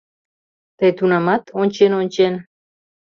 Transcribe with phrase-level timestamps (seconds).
[0.77, 2.33] Тый тунамат, ончен-ончен